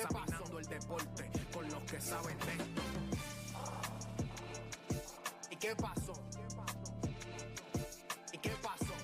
[0.00, 2.82] Examinando el deporte con los que saben de esto.
[5.50, 6.12] ¿Y qué pasó?
[8.32, 8.94] ¿Y qué pasó?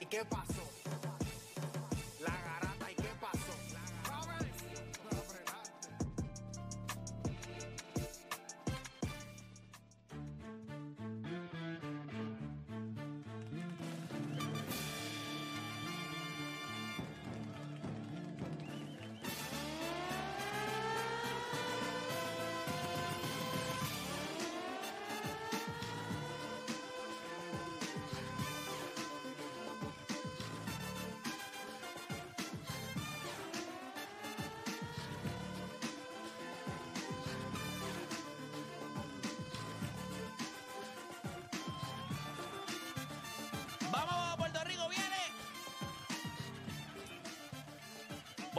[0.00, 0.61] ¿Y qué pasó?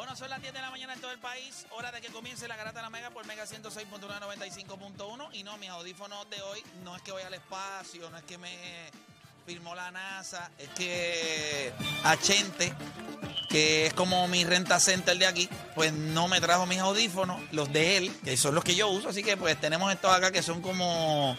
[0.04, 1.66] Bueno, son las 10 de la mañana en todo el país.
[1.70, 5.30] Hora de que comience la garata de la Mega por Mega 106.195.1.
[5.32, 8.38] Y no, mis audífonos de hoy no es que voy al espacio, no es que
[8.38, 8.52] me
[9.46, 11.72] firmó la NASA, es que
[12.04, 12.74] Achente,
[13.48, 17.72] que es como mi renta center de aquí, pues no me trajo mis audífonos, los
[17.72, 19.08] de él, que son los que yo uso.
[19.08, 21.38] Así que pues tenemos estos acá que son como.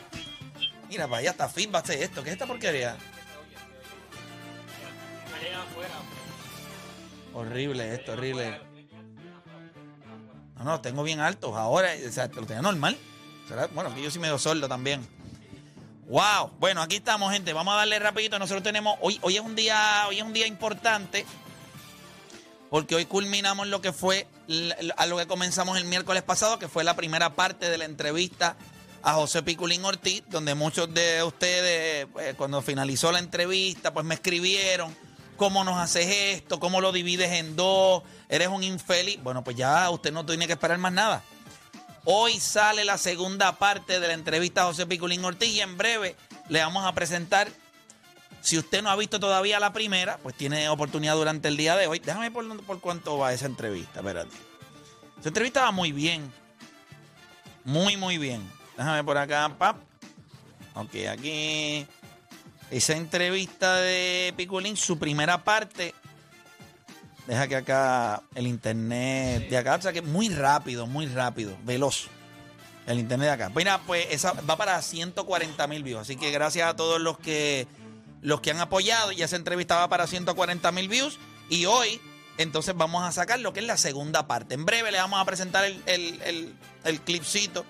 [0.88, 2.22] Mira, para allá está feedback de esto.
[2.22, 2.96] ¿Qué es esta porquería?
[7.34, 8.60] Horrible esto, horrible.
[10.56, 11.54] No, no, tengo bien altos.
[11.56, 12.96] Ahora, o sea, lo tenía normal.
[13.74, 15.06] Bueno, que yo sí me doy sordo también.
[16.08, 16.52] Wow.
[16.58, 17.52] Bueno, aquí estamos, gente.
[17.52, 18.38] Vamos a darle rapidito.
[18.38, 18.96] Nosotros tenemos.
[19.00, 21.26] Hoy, hoy es un día, hoy es un día importante.
[22.70, 24.26] Porque hoy culminamos lo que fue
[24.96, 28.56] a lo que comenzamos el miércoles pasado, que fue la primera parte de la entrevista
[29.02, 34.14] a José Piculín Ortiz, donde muchos de ustedes, pues, cuando finalizó la entrevista, pues me
[34.14, 34.96] escribieron
[35.36, 39.22] cómo nos haces esto, cómo lo divides en dos, eres un infeliz.
[39.22, 41.22] Bueno, pues ya usted no tiene que esperar más nada.
[42.04, 46.16] Hoy sale la segunda parte de la entrevista a José Piculín Ortiz y en breve
[46.48, 47.48] le vamos a presentar.
[48.42, 51.86] Si usted no ha visto todavía la primera, pues tiene oportunidad durante el día de
[51.86, 51.98] hoy.
[52.00, 54.36] Déjame por, por cuánto va esa entrevista, espérate.
[55.18, 56.30] Esa entrevista va muy bien.
[57.64, 58.46] Muy, muy bien.
[58.76, 59.78] Déjame por acá, pap.
[60.74, 61.86] Ok, aquí.
[62.70, 65.94] Esa entrevista de Piculín, su primera parte.
[67.26, 72.08] Deja que acá el internet de acá, o sea que muy rápido, muy rápido, veloz.
[72.86, 73.52] El internet de acá.
[73.54, 76.02] Mira, pues esa va para 140 mil views.
[76.02, 77.66] Así que gracias a todos los que
[78.20, 79.12] los que han apoyado.
[79.12, 81.18] Y esa entrevista va para 140 mil views.
[81.48, 82.00] Y hoy,
[82.36, 84.54] entonces, vamos a sacar lo que es la segunda parte.
[84.54, 86.54] En breve le vamos a presentar el, el, el,
[86.84, 87.64] el clipcito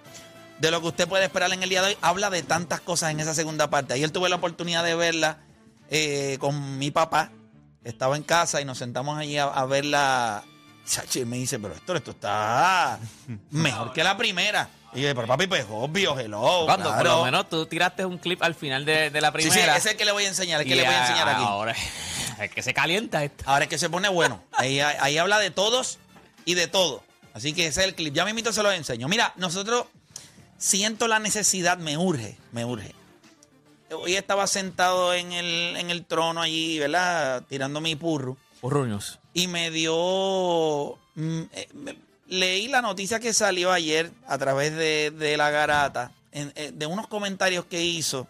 [0.59, 1.97] de lo que usted puede esperar en el día de hoy.
[2.00, 3.94] Habla de tantas cosas en esa segunda parte.
[3.94, 5.38] Ayer tuve la oportunidad de verla
[5.91, 7.31] eh, con mi papá.
[7.82, 10.43] Estaba en casa y nos sentamos allí a, a verla.
[10.87, 12.98] Chachi, y me dice, pero esto, esto está
[13.50, 14.69] mejor que la primera.
[14.93, 16.66] Y yo, pero papi, pues obvio, hello.
[16.66, 17.19] Cuando por claro.
[17.19, 19.76] lo menos tú tiraste un clip al final de, de la Sí, sí, primera.
[19.76, 21.28] ese es el que le voy a enseñar, el que y le voy a enseñar
[21.28, 21.43] aquí.
[21.44, 21.75] Ahora
[22.41, 23.44] es que se calienta esto.
[23.47, 24.43] Ahora es que se pone bueno.
[24.53, 25.98] Ahí, ahí habla de todos
[26.44, 27.03] y de todo.
[27.32, 28.14] Así que ese es el clip.
[28.14, 29.09] Ya mismito se lo enseño.
[29.09, 29.87] Mira, nosotros
[30.64, 32.94] siento la necesidad, me urge, me urge.
[33.92, 37.42] Hoy estaba sentado en el, en el trono allí, ¿verdad?
[37.48, 38.36] Tirando mi purro.
[38.62, 39.19] Urruños.
[39.34, 40.99] Y me dio.
[41.16, 41.69] mm, eh,
[42.28, 46.87] leí la noticia que salió ayer a través de, de la garata, en- eh, de
[46.87, 48.26] unos comentarios que hizo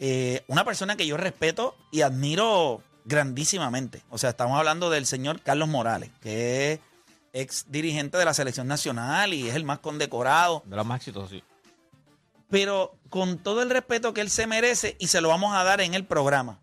[0.00, 4.02] eh, una persona que yo respeto y admiro grandísimamente.
[4.10, 6.80] O sea, estamos hablando del señor Carlos Morales, que es
[7.32, 10.62] ex dirigente de la selección nacional y es el más condecorado.
[10.66, 11.42] De los más exitosos, sí.
[12.52, 15.80] Pero con todo el respeto que él se merece y se lo vamos a dar
[15.80, 16.60] en el programa.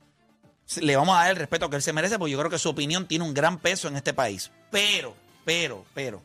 [0.79, 2.69] Le vamos a dar el respeto que él se merece porque yo creo que su
[2.69, 4.51] opinión tiene un gran peso en este país.
[4.69, 5.15] Pero,
[5.45, 6.21] pero, pero.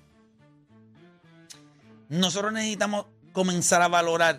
[2.10, 4.38] Nosotros necesitamos comenzar a valorar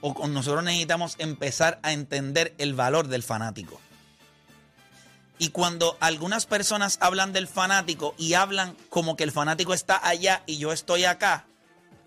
[0.00, 3.78] o nosotros necesitamos empezar a entender el valor del fanático.
[5.36, 10.42] Y cuando algunas personas hablan del fanático y hablan como que el fanático está allá
[10.46, 11.44] y yo estoy acá,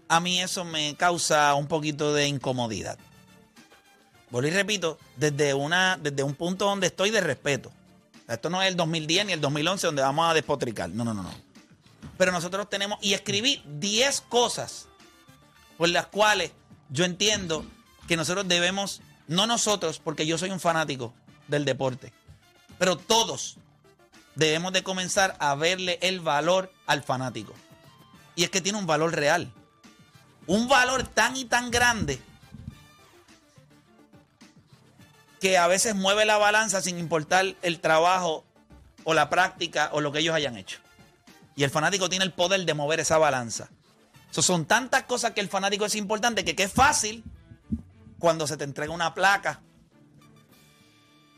[0.08, 2.98] a mí eso me causa un poquito de incomodidad.
[4.30, 7.72] Vuelvo y repito, desde, una, desde un punto donde estoy de respeto.
[8.28, 10.90] Esto no es el 2010 ni el 2011 donde vamos a despotricar.
[10.90, 11.32] No, no, no, no.
[12.18, 14.88] Pero nosotros tenemos, y escribí 10 cosas
[15.78, 16.52] por las cuales
[16.90, 17.66] yo entiendo
[18.08, 21.14] que nosotros debemos, no nosotros, porque yo soy un fanático
[21.48, 22.14] del deporte,
[22.78, 23.58] pero todos
[24.36, 27.54] debemos de comenzar a verle el valor al fanático.
[28.36, 29.52] Y es que tiene un valor real.
[30.48, 32.22] Un valor tan y tan grande
[35.40, 38.46] que a veces mueve la balanza sin importar el trabajo
[39.04, 40.80] o la práctica o lo que ellos hayan hecho.
[41.56, 43.70] Y el fanático tiene el poder de mover esa balanza.
[44.32, 47.24] So, son tantas cosas que el fanático es importante que, que es fácil
[48.20, 49.62] cuando se te entrega una placa.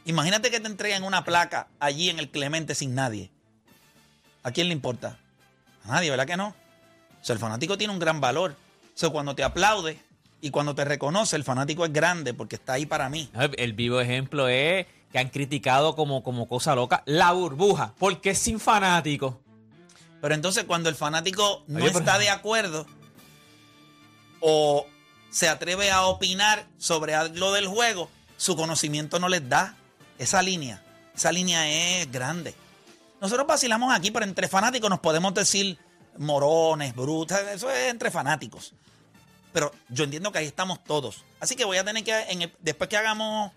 [0.05, 3.29] Imagínate que te entreguen una placa allí en el Clemente sin nadie.
[4.41, 5.19] ¿A quién le importa?
[5.83, 6.55] A nadie, ¿verdad que no?
[7.21, 8.55] O sea, el fanático tiene un gran valor.
[8.97, 9.99] Sea, cuando te aplaude
[10.41, 13.29] y cuando te reconoce, el fanático es grande porque está ahí para mí.
[13.35, 18.31] El, el vivo ejemplo es que han criticado como, como cosa loca la burbuja, porque
[18.31, 19.35] es sin fanáticos.
[20.19, 22.87] Pero entonces cuando el fanático no Oye, está de acuerdo
[24.39, 24.87] o
[25.29, 29.75] se atreve a opinar sobre algo del juego, su conocimiento no les da
[30.17, 30.83] esa línea.
[31.15, 31.69] Esa línea
[31.99, 32.55] es grande.
[33.21, 35.77] Nosotros vacilamos aquí, pero entre fanáticos nos podemos decir
[36.17, 38.73] morones, brutas, eso es entre fanáticos.
[39.57, 41.23] Pero yo entiendo que ahí estamos todos.
[41.39, 43.51] Así que voy a tener que, en el- después que hagamos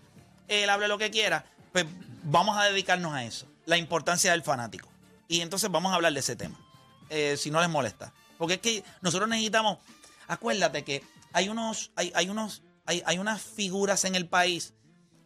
[0.47, 1.85] el hable lo que quiera, pues
[2.23, 3.45] vamos a dedicarnos a eso.
[3.67, 4.89] La importancia del fanático.
[5.27, 6.59] Y entonces vamos a hablar de ese tema.
[7.11, 8.11] eh, si no les molesta.
[8.39, 9.77] Porque es que nosotros necesitamos.
[10.27, 11.03] Acuérdate que
[11.33, 11.91] hay unos.
[11.95, 12.63] Hay, hay unos.
[12.87, 14.73] Hay, hay unas figuras en el país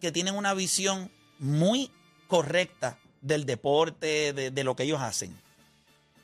[0.02, 1.90] que tienen una visión muy
[2.28, 5.40] correcta del deporte, de, de lo que ellos hacen.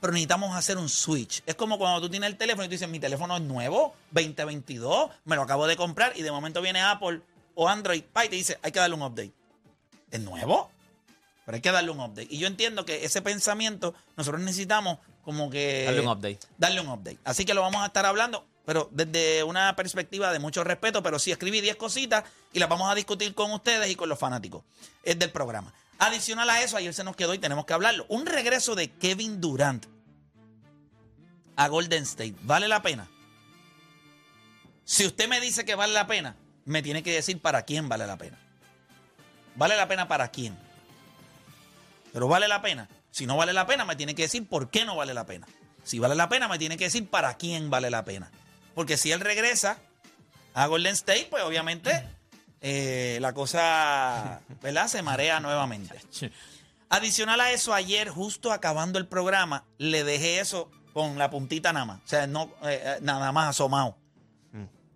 [0.02, 1.44] Pero necesitamos hacer un switch.
[1.46, 5.10] Es como cuando tú tienes el teléfono y tú dices, mi teléfono es nuevo, 2022,
[5.26, 7.20] me lo acabo de comprar y de momento viene Apple
[7.54, 9.32] o Android y te dice, hay que darle un update.
[10.10, 10.72] ¿Es nuevo?
[11.46, 12.26] Pero hay que darle un update.
[12.28, 15.84] Y yo entiendo que ese pensamiento nosotros necesitamos como que...
[15.84, 16.40] Darle un update.
[16.58, 17.18] Darle un update.
[17.22, 21.20] Así que lo vamos a estar hablando, pero desde una perspectiva de mucho respeto, pero
[21.20, 24.64] sí escribí 10 cositas y las vamos a discutir con ustedes y con los fanáticos
[25.04, 25.72] es del programa.
[26.00, 28.04] Adicional a eso, ayer se nos quedó y tenemos que hablarlo.
[28.08, 29.91] Un regreso de Kevin Durant
[31.56, 32.34] a Golden State.
[32.42, 33.08] ¿Vale la pena?
[34.84, 38.06] Si usted me dice que vale la pena, me tiene que decir para quién vale
[38.06, 38.38] la pena.
[39.54, 40.56] ¿Vale la pena para quién?
[42.12, 42.88] Pero vale la pena.
[43.10, 45.46] Si no vale la pena, me tiene que decir por qué no vale la pena.
[45.84, 48.30] Si vale la pena, me tiene que decir para quién vale la pena.
[48.74, 49.78] Porque si él regresa
[50.54, 52.04] a Golden State, pues obviamente
[52.60, 54.88] eh, la cosa, ¿verdad?
[54.88, 56.00] Se marea nuevamente.
[56.88, 61.86] Adicional a eso, ayer, justo acabando el programa, le dejé eso con la puntita nada
[61.86, 62.00] más.
[62.04, 63.96] O sea, no, eh, eh, nada más asomado.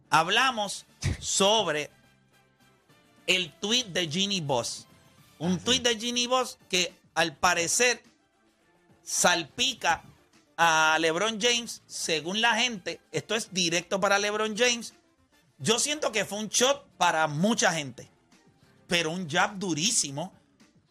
[0.08, 0.86] Hablamos
[1.18, 1.90] sobre
[3.26, 4.86] el tweet de Ginny Boss.
[5.38, 8.02] Un tweet de Ginny Boss que al parecer
[9.02, 10.02] salpica
[10.56, 13.00] a LeBron James, según la gente.
[13.12, 14.94] Esto es directo para LeBron James.
[15.58, 18.08] Yo siento que fue un shot para mucha gente,
[18.86, 20.32] pero un jab durísimo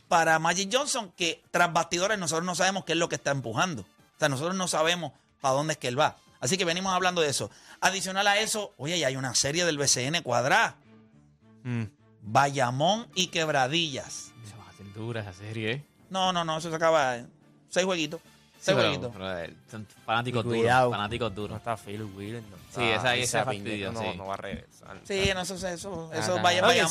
[0.08, 3.86] para Magic Johnson que tras bastidores nosotros no sabemos qué es lo que está empujando.
[4.16, 5.12] O sea, nosotros no sabemos
[5.42, 6.18] para dónde es que él va.
[6.40, 7.50] Así que venimos hablando de eso.
[7.82, 10.76] Adicional a eso, oye, ya hay una serie del BCN cuadrada.
[12.22, 14.32] Bayamón y Quebradillas.
[14.50, 15.86] Se va a hacer dura esa serie, ¿eh?
[16.10, 17.30] No, no, no, eso se acaba en
[17.70, 18.22] seis jueguitos.
[18.22, 19.12] Sí, Seis pero- jueguitos.
[19.14, 20.60] pero, eh, son fanáticos duros.
[20.60, 20.92] cuidado.
[20.92, 21.58] Fanáticos No duros.
[21.58, 22.42] está Phil Wheeler.
[22.44, 24.08] No Sí, esa- fastidio, Piñero, no, sí.
[24.18, 25.00] no va a regresar.
[25.04, 25.68] Sí, no, eso, eso,
[26.14, 26.42] eso, Ajá.
[26.42, 26.86] Vaya- No, quién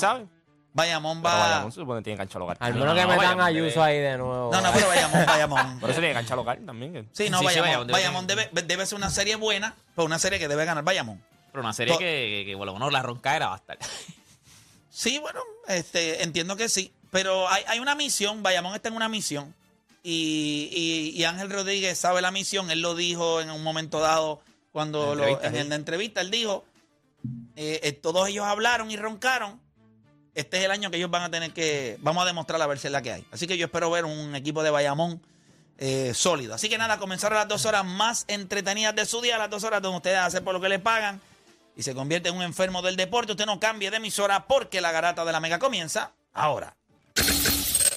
[0.74, 1.22] Bayamón.
[1.22, 1.48] Bayamón Pero va.
[1.48, 2.56] Bayamón se supone que tiene cancha local.
[2.60, 4.50] Al No, menos no, que metan Bayamón a ahí de nuevo.
[4.52, 5.80] No, no, pero Bayamón, Bayamón.
[5.80, 7.08] Por eso tiene cancha local también.
[7.12, 7.86] Sí, no, Sí, sí, Bayamón.
[7.86, 11.22] Bayamón debe- debe, ser una serie buena, pero una serie que debe ganar Bayamón.
[11.52, 12.04] Pero una serie To- que,
[12.44, 13.78] que, que, por lo menos la roncaera va a estar.
[14.90, 16.92] Sí, bueno, este, entiendo que sí.
[17.10, 19.52] Pero hay, hay una misión, Bayamón está en una misión.
[20.04, 22.70] Y, y- y Ángel Rodríguez sabe la misión.
[22.70, 24.40] Él lo dijo en un momento dado
[24.72, 25.68] cuando En lo- entrevista, en sí.
[25.68, 26.20] la entrevista.
[26.20, 26.64] Él dijo:
[27.56, 29.60] eh, eh, Todos ellos hablaron y roncaron.
[30.34, 31.96] Este es el año que ellos van a tener que.
[32.00, 33.26] Vamos a demostrar la versión la que hay.
[33.30, 35.20] Así que yo espero ver un equipo de Bayamón
[35.78, 36.54] eh, sólido.
[36.54, 39.80] Así que nada, comenzaron las dos horas más entretenidas de su día, las dos horas
[39.82, 41.20] donde ustedes hacen por lo que le pagan
[41.76, 43.32] y se convierte en un enfermo del deporte.
[43.32, 46.76] Usted no cambie de emisora porque la garata de la mega comienza ahora.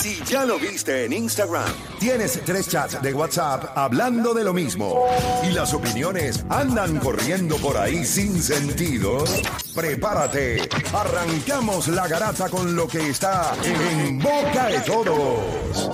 [0.00, 5.04] Si ya lo viste en Instagram, tienes tres chats de WhatsApp hablando de lo mismo
[5.46, 9.22] y las opiniones andan corriendo por ahí sin sentido,
[9.74, 10.66] prepárate.
[10.94, 15.90] Arrancamos la garata con lo que está en boca de todos.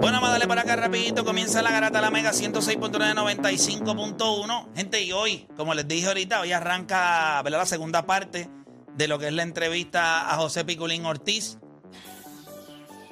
[0.00, 1.24] Bueno, vamos a darle para acá rapidito.
[1.24, 4.68] Comienza la garata la Mega 106.9, 95.1.
[4.76, 8.48] Gente, y hoy, como les dije ahorita, hoy arranca la segunda parte
[8.94, 11.58] de lo que es la entrevista a José Piculín Ortiz.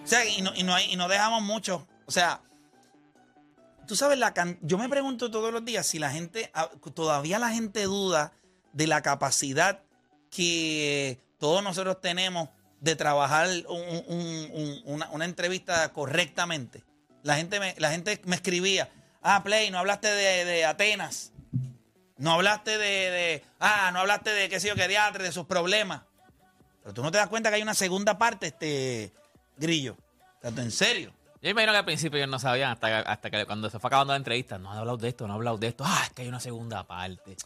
[0.07, 1.85] O sea, y no, y no, dejamos mucho.
[2.07, 2.41] O sea,
[3.89, 7.41] tú sabes, la can- yo me pregunto todos los días si la gente, ah, todavía
[7.41, 8.33] la gente duda
[8.73, 9.81] de la capacidad
[10.31, 16.85] que todos nosotros tenemos de trabajar un- un- un- una, entrevista correctamente.
[17.25, 18.89] La gente, me, la gente me escribía,
[19.23, 21.33] ah, Play, no hablaste de, Atenas.
[22.17, 25.47] No hablaste de, de- ah, no hablaste de qué sé yo, qué diatre, de sus
[25.47, 26.03] problemas.
[26.83, 29.13] Pero tú no te das cuenta que hay una segunda parte, este
[29.57, 29.97] grillo.
[30.39, 31.13] O sea, tú, en serio.
[31.43, 33.89] Yo imagino que al principio ellos no sabían hasta, que- hasta que cuando se fue
[33.89, 34.59] acabando la entrevista.
[34.59, 35.85] No ha hablado de esto, no ha hablado de esto.
[35.87, 37.37] Ah, es que hay una segunda parte.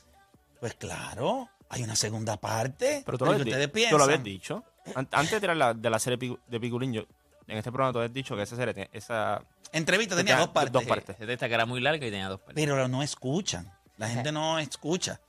[0.60, 3.02] Pues claro, hay una segunda parte.
[3.04, 3.90] Pero tú ¿qué lo, habías ustedes di- piensan?
[3.92, 4.64] tú lo habías dicho.
[4.94, 7.02] An- Antes de tirar la, de la serie Picu- de Piculín, yo,
[7.46, 10.52] en este programa tú habías dicho que esa serie, tiene- esa, Entrevista tenía Tenía dos
[10.54, 10.72] partes.
[10.72, 11.16] dos partes.
[11.20, 12.56] Esta esta que era muy larga y tenía dos partes.
[12.56, 13.70] Pero no escuchan.
[13.98, 15.20] La gente no escucha.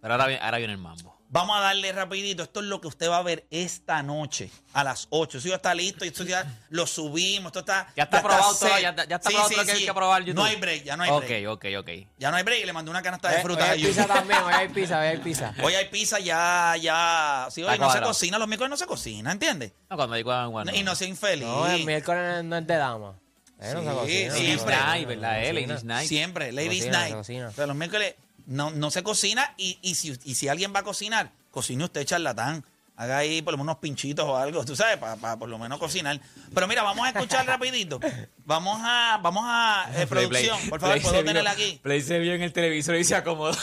[0.00, 1.15] Pero ahora viene el mambo.
[1.28, 2.44] Vamos a darle rapidito.
[2.44, 5.38] Esto es lo que usted va a ver esta noche a las 8.
[5.38, 7.46] Eso ya está listo y esto ya lo subimos.
[7.50, 9.84] Esto está, Ya está aprobado todo, ya está- ya está aprobado todo lo que hay
[9.84, 10.36] que aprobar YouTube.
[10.36, 11.48] No hay break, ya no hay ok, break.
[11.48, 11.90] ok, ok.
[12.18, 12.64] Ya no hay break.
[12.64, 15.18] Le mandé una canasta de frutas hoy hay pizza también, hoy hay pizza, hoy hay
[15.24, 15.54] pizza.
[15.62, 17.48] Hoy hay pizza, ya, ya.
[17.50, 18.06] Sí, hoy Está no se cuadrado.
[18.12, 18.38] cocina.
[18.38, 19.72] Los miércoles no se cocina, ¿entiendes?
[19.90, 20.72] No, cuando digo ah, bueno.
[20.74, 21.44] Y no sea infeliz.
[21.46, 23.14] No, el miércoles no es de dama.
[23.58, 24.64] Eh, no Sí, se cocina, sí, no se siempre.
[24.74, 25.44] cocina, Night, ¿verdad?
[25.44, 25.84] Eh, Ladies.
[25.84, 26.08] Night.
[26.08, 27.10] Siempre, Ladies cocina, Night.
[27.10, 27.52] se cocina.
[27.56, 28.14] Pero los miércoles
[28.46, 32.04] no, no se cocina y, y, si, y si alguien va a cocinar, cocine usted
[32.04, 32.64] charlatán.
[32.98, 35.78] Haga ahí por lo menos unos pinchitos o algo, tú sabes, para por lo menos
[35.78, 36.18] cocinar.
[36.54, 38.00] Pero mira, vamos a escuchar rapidito.
[38.46, 40.70] Vamos a, vamos a, eh, Play, producción, Play.
[40.70, 41.78] por favor, Play ¿puedo tenerla aquí?
[41.82, 43.54] Play se vio en el televisor y se acomodó.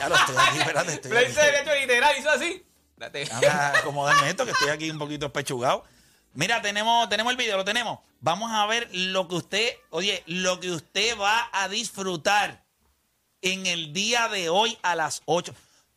[0.00, 2.66] Ya lo estoy aquí, espérate, estoy Play se vio literal, hizo así.
[2.96, 3.28] Date.
[3.78, 5.84] Acomodarme esto, que estoy aquí un poquito pechugado.
[6.34, 8.00] Mira, tenemos, tenemos el video, lo tenemos.
[8.20, 12.64] Vamos a ver lo que usted, oye, lo que usted va a disfrutar
[13.42, 15.54] en el día de hoy a las 8.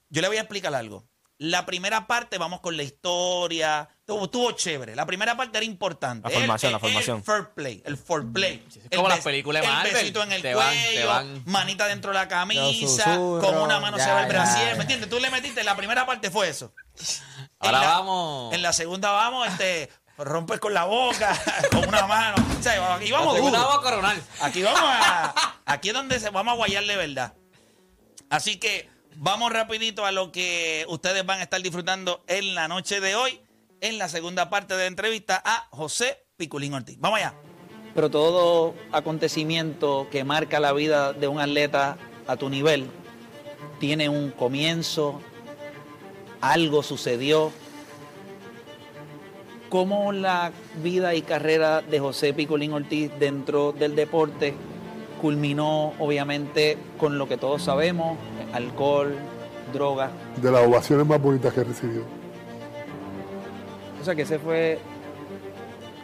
[0.09, 1.03] Yo le voy a explicar algo.
[1.39, 3.89] La primera parte, vamos con la historia.
[3.99, 4.95] Estuvo, estuvo chévere.
[4.95, 6.29] La primera parte era importante.
[6.29, 7.23] La formación, la el formación.
[7.23, 8.63] fair play, el foreplay.
[8.69, 9.93] es como El las películas de El Marvel.
[9.93, 14.09] besito en el Te cuello, van- manita dentro de la camisa, con una mano se
[14.09, 14.75] va el brasier.
[14.77, 15.09] ¿Me entiendes?
[15.09, 16.73] Tú le metiste, la primera parte fue eso.
[17.59, 18.53] Ahora En la- vamos.
[18.53, 21.37] En la segunda vamos, este, rompes con la boca,
[21.71, 22.35] con una mano.
[22.59, 23.69] O sea, aquí vamos Segunda duro.
[23.69, 24.17] vamos a coronar.
[24.41, 25.59] Aquí vamos a.
[25.65, 27.33] Aquí es donde se, vamos a guayar de verdad.
[28.29, 32.99] Así que vamos rapidito a lo que ustedes van a estar disfrutando en la noche
[32.99, 33.41] de hoy,
[33.81, 36.97] en la segunda parte de la entrevista a José Piculín Ortiz.
[36.99, 37.33] Vamos allá.
[37.93, 42.89] Pero todo acontecimiento que marca la vida de un atleta a tu nivel
[43.79, 45.21] tiene un comienzo,
[46.41, 47.51] algo sucedió.
[49.73, 50.51] ¿Cómo la
[50.83, 54.53] vida y carrera de José Picolín Ortiz dentro del deporte
[55.19, 58.19] culminó obviamente con lo que todos sabemos,
[58.53, 59.15] alcohol,
[59.73, 60.11] drogas?
[60.39, 62.03] de las ovaciones más bonitas que he recibido.
[63.99, 64.77] O sea que ese fue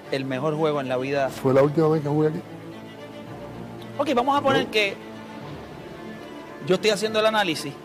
[0.10, 2.40] el mejor juego en la vida Fue la última vez que jugué aquí.
[4.00, 4.96] Ok, vamos a poner que
[6.66, 7.76] yo estoy haciendo el análisis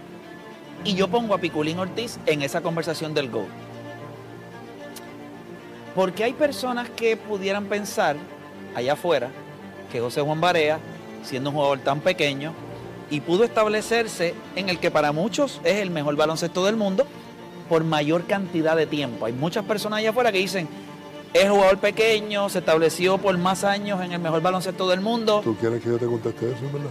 [0.82, 3.63] y yo pongo a Piculín Ortiz en esa conversación del GOAT.
[5.94, 8.16] Porque hay personas que pudieran pensar
[8.74, 9.30] allá afuera
[9.92, 10.78] que José Juan Barea,
[11.22, 12.52] siendo un jugador tan pequeño,
[13.10, 17.06] y pudo establecerse en el que para muchos es el mejor baloncesto del mundo
[17.68, 19.26] por mayor cantidad de tiempo.
[19.26, 20.68] Hay muchas personas allá afuera que dicen,
[21.32, 25.42] es jugador pequeño, se estableció por más años en el mejor baloncesto del mundo.
[25.44, 26.90] ¿Tú quieres que yo te conteste eso, verdad?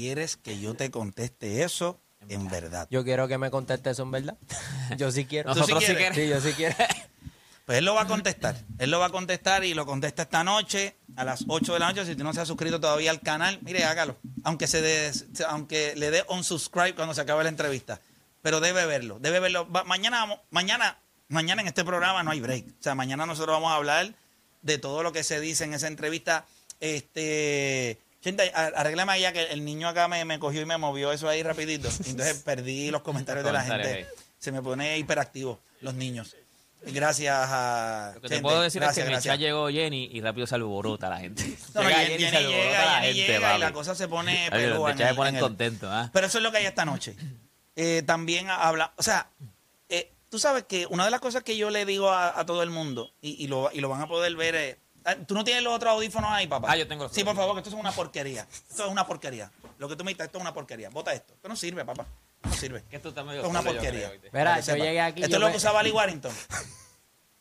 [0.00, 2.88] Quieres que yo te conteste eso en verdad?
[2.90, 4.36] Yo quiero que me conteste eso en verdad.
[4.96, 5.50] Yo sí quiero.
[5.52, 6.16] ¿Tú sí Nosotros sí quieres?
[6.16, 6.76] Sí, yo sí quiero.
[7.66, 8.56] Pues él lo va a contestar.
[8.78, 11.86] Él lo va a contestar y lo contesta esta noche a las 8 de la
[11.88, 12.04] noche.
[12.04, 14.16] Si tú no se has suscrito todavía al canal, mire, hágalo.
[14.42, 18.00] Aunque se des- aunque le dé un subscribe cuando se acabe la entrevista.
[18.42, 19.70] Pero debe verlo, debe verlo.
[19.70, 22.66] Va- mañana, vamos- mañana, mañana en este programa no hay break.
[22.66, 24.14] O sea, mañana nosotros vamos a hablar
[24.62, 26.46] de todo lo que se dice en esa entrevista.
[26.80, 30.76] Este, gente, a- arréglame ahí ya que el niño acá me, me cogió y me
[30.78, 31.88] movió eso ahí rapidito.
[32.06, 34.06] Entonces perdí los comentarios de la gente.
[34.38, 36.34] Se me pone hiperactivo los niños.
[36.82, 38.12] Gracias a.
[38.14, 39.34] Lo que te puedo decir Gracias, es que en el gracias.
[39.34, 41.44] chat llegó Jenny y rápido se alborota la gente.
[41.74, 44.08] No, Llega Jenny, Jenny se llega, alborota la Jenny gente, llega y la cosa se
[44.08, 44.48] pone
[44.96, 46.08] chats se ponen contentos, ¿ah?
[46.10, 47.16] Pero eso es lo que hay esta noche.
[47.76, 49.28] Eh, también habla, o sea,
[49.90, 52.62] eh, tú sabes que una de las cosas que yo le digo a, a todo
[52.62, 54.89] el mundo, y, y lo, y lo van a poder ver, es, ah,
[55.26, 56.68] ¿tú no tienes los otros audífonos ahí, papá?
[56.70, 58.46] Ah, yo tengo los Sí, por favor, que esto es una porquería.
[58.68, 59.50] Esto es una porquería.
[59.78, 60.90] Lo que tú me dices, esto es una porquería.
[60.90, 61.32] Bota esto.
[61.34, 62.06] Esto no sirve, papá.
[62.42, 62.82] No sirve.
[62.90, 64.56] Que esto está medio Esto es una solo, yo porquería.
[64.56, 64.78] yo sepa.
[64.78, 65.22] llegué aquí.
[65.22, 66.32] Esto yo es lo que usaba Lee Warrington.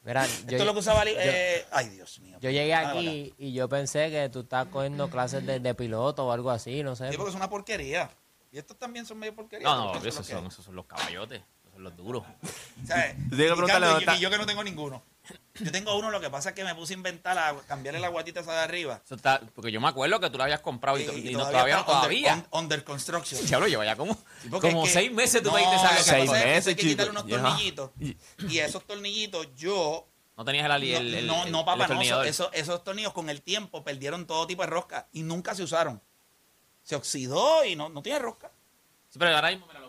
[0.06, 1.14] Yo, Esto es lo que usaba Lee.
[1.18, 2.38] eh, ay, Dios mío.
[2.42, 6.32] yo llegué aquí y yo pensé que tú estabas cogiendo clases de, de piloto o
[6.32, 7.12] algo así, no sé.
[7.12, 8.10] Sí, porque es una porquería.
[8.52, 9.68] Y estos también son medio porquería.
[9.68, 11.42] No, no, esos son, esos son los caballotes.
[11.80, 12.24] Los duros.
[12.86, 13.16] ¿Sabes?
[13.30, 15.02] Dónde yo, que no tengo ninguno.
[15.60, 18.08] Yo tengo uno, lo que pasa es que me puse a inventar, a cambiarle la
[18.08, 19.02] guatita esa de arriba.
[19.06, 21.40] Eso está- porque yo me acuerdo que tú lo habías comprado y, to- y no
[21.48, 21.78] todavía todavía.
[21.80, 22.34] está under- todavía.
[22.52, 23.46] un- Under, construction.
[23.46, 25.92] Diablo, lleva ya como, Sí, porque como es que- seis meses tú no, pediste esa
[25.92, 27.42] lo que Seis pasa es que meses, hay que quitarle unos Ya.
[27.42, 27.92] tornillitos.
[28.50, 30.08] Y esos tornillitos yo
[30.38, 31.84] No tenías el, ali- No, el, el- no, el- no, el papá, no.
[31.84, 32.26] destornillador.
[32.26, 36.02] Esos, esos tornillos con el tiempo perdieron todo tipo de rosca y nunca se usaron.
[36.84, 38.50] Se oxidó y no, no tiene rosca.
[39.10, 39.89] Sí, pero ahora mismo, mira, míos.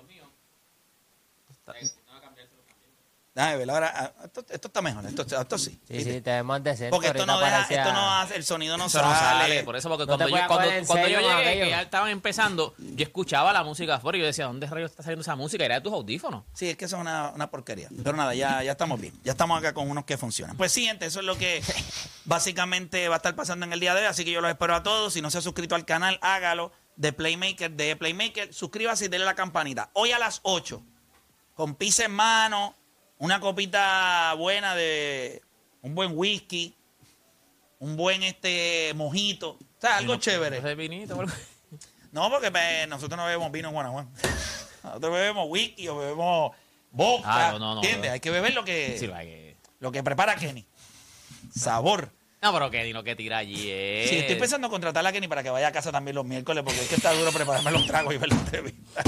[3.33, 5.81] Déjame ver, ahora, ah, esto, esto está mejor, esto, esto sí.
[5.87, 6.91] Sí, sí, te decente.
[6.91, 9.15] Porque esto no deja, parecía- esto no hace, el sonido no no sale.
[9.15, 9.63] sale.
[9.63, 13.53] Por eso, porque No cuando, yo, cuando, yo llegué, que ya estaban empezando, yo escuchaba
[13.53, 15.65] la música afuera y yo decía, ¿dónde rayos está saliendo esa música?
[15.65, 16.43] Era de tus audífonos.
[16.55, 17.89] Sí, es que eso es una, una porquería.
[18.03, 19.15] Pero nada, ya, ya estamos bien.
[19.23, 20.57] Ya estamos acá con unos que funcionan.
[20.57, 21.63] Pues sí, gente, eso es lo que
[22.25, 24.07] básicamente va a estar pasando en el día de hoy.
[24.09, 25.13] Así que yo los espero a todos.
[25.13, 26.73] Si no se ha suscrito al canal, hágalo.
[26.97, 29.89] De Playmaker, de Playmaker, suscríbase y denle la campanita.
[29.95, 30.83] Hoy a las 8,
[31.61, 32.75] con pizza en mano,
[33.19, 35.43] una copita buena de
[35.83, 36.75] un buen whisky,
[37.81, 39.51] un buen este mojito.
[39.51, 40.75] O sea, algo chévere.
[40.75, 41.23] Vinito.
[42.13, 44.09] No, porque pues, nosotros no bebemos vino en Guanajuato.
[44.83, 46.53] Nosotros bebemos whisky o bebemos
[46.91, 47.51] vodka.
[47.51, 47.77] Ah, no.
[47.77, 48.11] ¿Entiendes?
[48.11, 50.67] Hay que beber lo que, Sí, lo que- lo que prepara Kenny.
[51.55, 52.11] Sabor.
[52.43, 54.09] No, pero que lo que tira allí es.
[54.11, 56.65] Sí, estoy pensando en contratar a Kenny para que vaya a casa también los miércoles,
[56.65, 59.05] porque es que está duro prepararme los tragos y ver la entrevista.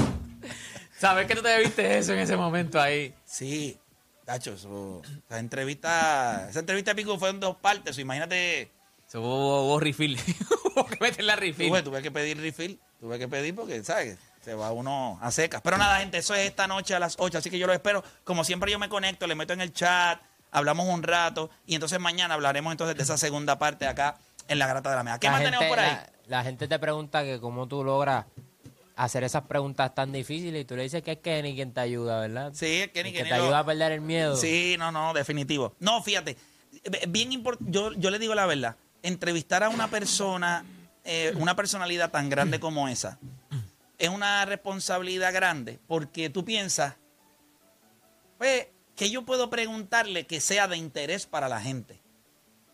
[1.03, 3.13] ¿Sabes que tú te viste eso en ese momento ahí?
[3.25, 3.77] Sí,
[4.23, 7.97] Tacho, eso, esa entrevista, esa entrevista de Pico fue en dos partes.
[7.97, 8.71] o imagínate,
[9.05, 10.17] Se hubo, hubo refill.
[10.75, 11.67] hubo que meter la refill.
[11.67, 14.17] tuve, tuve que pedir refill, tuve que pedir porque, ¿sabes?
[14.45, 15.61] Se va uno a secas.
[15.61, 18.01] Pero nada, gente, eso es esta noche a las 8, así que yo lo espero.
[18.23, 21.99] Como siempre yo me conecto, le meto en el chat, hablamos un rato y entonces
[21.99, 25.19] mañana hablaremos entonces de esa segunda parte acá en la grata de la mesa.
[25.19, 25.91] ¿Qué La más gente- tenemos por ahí?
[26.27, 28.25] La, la gente te pregunta que cómo tú logras
[28.95, 32.19] hacer esas preguntas tan difíciles y tú le dices que es Kenny quien te ayuda,
[32.21, 32.51] ¿verdad?
[32.53, 34.35] Sí, Kenny, que Kenny te lo- ayuda a perder el miedo.
[34.35, 35.75] Sí, no, no, definitivo.
[35.79, 36.37] No, fíjate,
[37.07, 40.63] bien importante, yo, yo le digo la verdad, entrevistar a una persona,
[41.03, 43.17] eh, una personalidad tan grande como esa,
[43.97, 46.95] es una responsabilidad grande, porque tú piensas,
[48.37, 51.99] pues, que yo puedo preguntarle que sea de interés para la gente.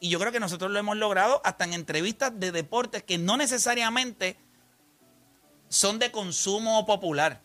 [0.02, 3.38] Y yo creo que nosotros lo hemos logrado hasta en entrevistas de deportes que no
[3.38, 4.38] necesariamente
[5.70, 7.42] son de consumo popular.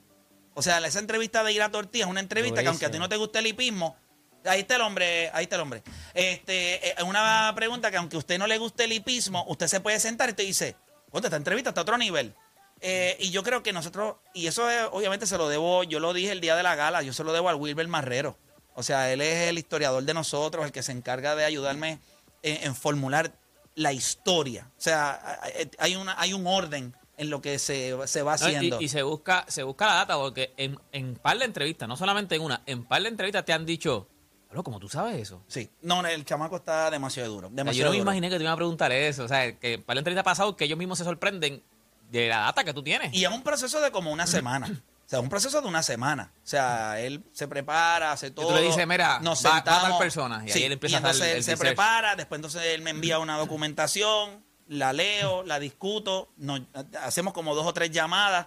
[0.55, 3.09] O sea, esa entrevista de Ira Tortilla es una entrevista que aunque a ti no
[3.09, 3.97] te guste el hipismo,
[4.45, 5.83] ahí está el hombre, ahí está el hombre.
[6.15, 9.81] Este, es una pregunta que aunque a usted no le guste el hipismo, usted se
[9.81, 10.77] puede sentar y te dice,
[11.11, 12.35] oye, esta entrevista está a otro nivel.
[12.81, 16.13] Eh, y yo creo que nosotros, y eso es, obviamente se lo debo, yo lo
[16.13, 18.37] dije el día de la gala, yo se lo debo al Wilber Marrero.
[18.75, 21.99] O sea, él es el historiador de nosotros, el que se encarga de ayudarme
[22.43, 23.33] en, en formular
[23.75, 24.71] la historia.
[24.77, 25.41] O sea,
[25.79, 28.81] hay, una, hay un orden en lo que se, se va No, y- haciendo.
[28.81, 32.35] y, se busca se busca la data porque en, en par de entrevistas, no solamente
[32.37, 34.09] en una, en par de entrevistas te han dicho,
[34.49, 35.43] "Pablo, ¿cómo tú sabes eso?
[35.47, 37.47] Sí, no, el chamaco está demasiado duro.
[37.49, 38.03] O sea, Demasiado yo no me duro.
[38.11, 39.25] imaginé que te iban a preguntar eso.
[39.25, 41.63] O sea, que en par de entrevistas pasado que ellos mismos se sorprenden
[42.11, 43.13] de la data que tú tienes.
[43.15, 44.69] Y es un proceso de como una semana.
[45.07, 46.33] O sea, un proceso de una semana.
[46.37, 48.55] O sea, él se prepara, hace tú todo.
[48.57, 49.89] le dices, "Mira, nos va- va sentamos.
[49.91, 52.63] tal persona", y ahí él empieza a hacer entonces el él se prepara, después entonces
[52.67, 56.61] él me envía una documentación, la leo, la discuto, nos,
[57.01, 58.47] hacemos como dos o tres llamadas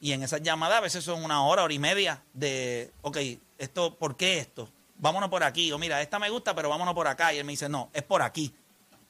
[0.00, 3.18] y en esas llamadas a veces son una hora, hora y media de, ok,
[3.58, 4.68] esto, ¿por qué esto?
[4.96, 5.72] Vámonos por aquí.
[5.72, 7.32] O mira, esta me gusta, pero vámonos por acá.
[7.32, 8.52] Y él me dice, no, es por aquí.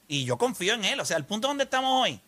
[0.07, 0.99] Y yo confío en él.
[0.99, 2.21] O sea, el punto donde estamos hoy,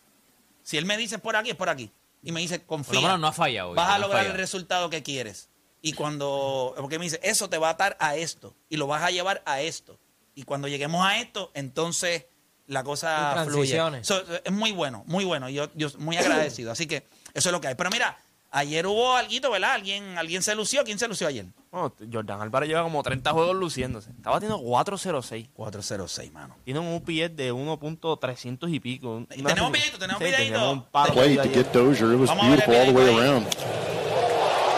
[0.64, 1.92] si él me dice es por aquí, es por aquí.
[2.24, 3.00] Y me dice, confía.
[3.00, 3.74] Por lo no ha fallado.
[3.74, 5.50] Vas a no lograr el resultado que quieres.
[5.82, 9.04] Y cuando, porque me dice, eso te va a atar a esto y lo vas
[9.04, 9.98] a llevar a esto.
[10.36, 12.26] Y cuando lleguemos a esto, entonces
[12.68, 13.80] la cosa fluye.
[14.04, 15.50] So, es muy bueno, muy bueno.
[15.50, 16.72] Yo, yo muy agradecido.
[16.72, 17.76] Así que eso es lo que hay.
[17.76, 18.18] Pero mira,
[18.52, 19.74] ayer hubo algo, ¿verdad?
[19.74, 20.84] ¿Alguien, alguien se lució.
[20.84, 21.46] ¿Quién se lució ayer?
[21.72, 24.10] Bueno, Jordan Álvarez lleva como 30 juegos luciéndose.
[24.12, 25.50] Estaba teniendo 4.06.
[25.54, 26.56] 406, mano.
[26.64, 29.18] Tiene un UPS de 1.300 y pico.
[29.18, 30.54] Una Tenemos serie- videito, tenemos Sí, videito.
[30.54, 32.14] tenemos un palo Play to get Dozier.
[32.14, 33.48] It was Vamos beautiful all the way around.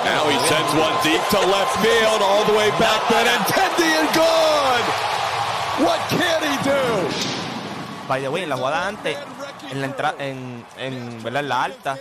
[0.04, 4.86] Now he sends one deep to left field, all the way back, Benintendi and good.
[5.86, 6.79] What can he do?
[8.10, 9.16] By the way, en la jugada antes,
[9.70, 11.44] en la entrada, en, en, ¿verdad?
[11.44, 12.00] en la alta,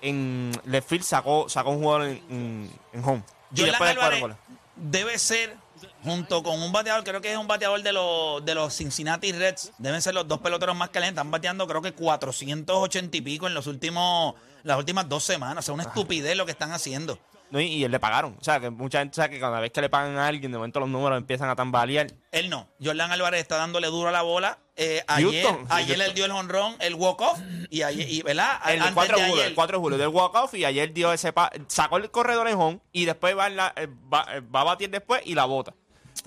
[0.00, 3.22] en left field sacó, sacó un jugador en, en, home.
[3.54, 4.36] Y Jordan después del Álvarez cuadrangular.
[4.74, 5.54] debe ser,
[6.02, 9.70] junto con un bateador, creo que es un bateador de los, de los Cincinnati Reds,
[9.76, 11.18] deben ser los dos peloteros más calientes.
[11.18, 15.58] Están bateando creo que 480 y pico en los últimos, las últimas dos semanas.
[15.58, 17.18] O sea, una estupidez lo que están haciendo.
[17.50, 18.36] No, y, y él le pagaron.
[18.40, 20.58] O sea, que mucha gente sabe que cada vez que le pagan a alguien, de
[20.58, 22.08] momento los números empiezan a tambalear.
[22.32, 22.68] Él no.
[22.82, 24.58] Jordan Álvarez está dándole duro a la bola.
[24.76, 25.66] Eh, ayer Houston.
[25.70, 27.38] ayer él dio el honrón, el walk-off.
[27.70, 28.58] Y ayer, y, ¿verdad?
[28.66, 29.46] El Antes 4 de julio, ayer.
[29.50, 32.56] el 4 de julio del walk-off y ayer dio ese pa- sacó el corredor en
[32.60, 35.44] home y después va, en la- eh, va, eh, va a batir después y la
[35.44, 35.74] bota.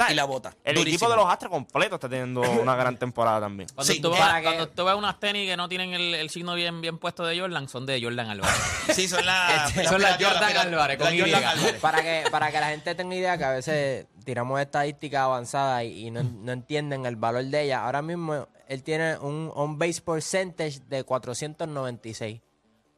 [0.09, 0.53] Y la bota.
[0.63, 0.95] El Durísimo.
[1.07, 3.69] equipo de los Astros completo está teniendo una gran temporada también.
[3.73, 6.13] Cuando, Sí, tú, vas- para que- cuando tú ves unas tenis que no tienen el,
[6.15, 8.55] el signo bien, bien puesto de Jordan, son de Jordan Álvarez.
[8.93, 9.71] Sí, son las.
[9.87, 11.43] Son las Jordan Álvarez, con Jordan.
[11.43, 11.79] Álvarez.
[11.81, 16.07] Para que, para que la gente tenga idea que a veces tiramos estadísticas avanzadas y,
[16.07, 17.85] y no, no entienden el valor de ella.
[17.85, 22.41] Ahora mismo él tiene un on-base percentage de 496.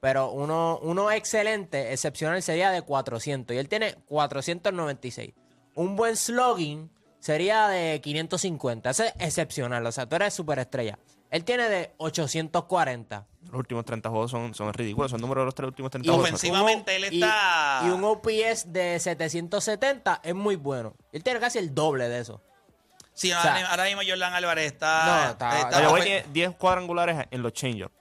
[0.02, 3.54] Pero uno, uno excelente, excepcional, sería de 400.
[3.56, 5.34] Y él tiene 496.
[5.80, 6.90] Un buen slogging
[7.22, 8.90] sería de 550.
[8.90, 9.86] Ese es excepcional.
[9.86, 11.00] O sea, tú eres superestrella.
[11.32, 13.26] Él tiene de 840.
[13.46, 15.12] Los últimos 30 juegos son, son ridículos.
[15.12, 16.26] Son números de los tres últimos 30 Y juegos.
[16.28, 17.84] ofensivamente él está.
[17.86, 20.96] Y, un OPS de 770 es muy bueno.
[21.14, 22.42] Él tiene casi el doble de eso.
[23.14, 25.06] Sí, O ahora, sea, ahora mismo Jordan Álvarez está.
[25.06, 27.94] No, está- está- tiene 10 cuadrangulares en los change-ups.